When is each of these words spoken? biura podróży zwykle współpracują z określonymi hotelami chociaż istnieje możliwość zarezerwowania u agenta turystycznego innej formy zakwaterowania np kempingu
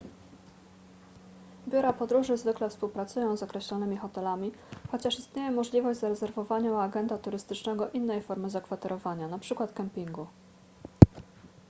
biura 1.67 1.93
podróży 1.93 2.37
zwykle 2.37 2.69
współpracują 2.69 3.37
z 3.37 3.43
określonymi 3.43 3.97
hotelami 3.97 4.51
chociaż 4.91 5.19
istnieje 5.19 5.51
możliwość 5.51 5.99
zarezerwowania 5.99 6.71
u 6.71 6.75
agenta 6.75 7.17
turystycznego 7.17 7.89
innej 7.91 8.21
formy 8.21 8.49
zakwaterowania 8.49 9.25
np 9.25 9.67
kempingu 9.73 10.27